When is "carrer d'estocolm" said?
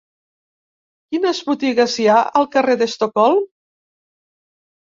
2.57-3.47